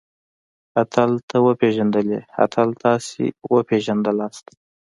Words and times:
اتل 0.81 1.11
تۀ 1.27 1.37
وپېژندلې؟ 1.45 2.19
اتل 2.43 2.69
تاسې 2.83 3.25
وپېژندلئ؟ 3.53 4.37